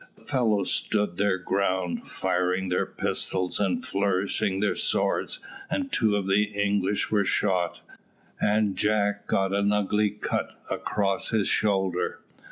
The 0.17 0.25
fellows 0.25 0.71
stood 0.71 1.17
their 1.17 1.37
ground, 1.37 2.07
firing 2.07 2.69
their 2.69 2.87
pistols 2.87 3.59
and 3.59 3.85
flourishing 3.85 4.59
their 4.59 4.75
swords, 4.75 5.39
and 5.69 5.91
two 5.91 6.15
of 6.15 6.25
the 6.25 6.45
English 6.45 7.11
were 7.11 7.23
shot, 7.23 7.81
and 8.41 8.75
Jack 8.75 9.27
got 9.27 9.53
an 9.53 9.71
ugly 9.71 10.09
cut 10.09 10.59
across 10.71 11.29
his 11.29 11.47
shoulder. 11.47 12.17